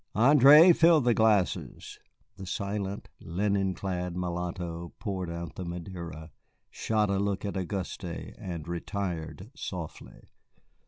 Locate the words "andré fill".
0.15-0.99